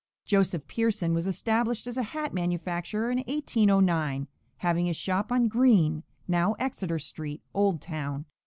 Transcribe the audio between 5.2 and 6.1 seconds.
on Green,